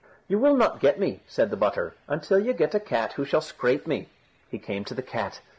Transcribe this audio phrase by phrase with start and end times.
[0.27, 3.39] "You will not get me," said the butter, "until you get a cat who shall
[3.39, 4.09] scrape me."
[4.49, 5.41] He came to the cat.